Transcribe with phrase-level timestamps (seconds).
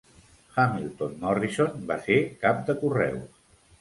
[0.61, 3.29] Hamilton Morrison va ser cap de correus.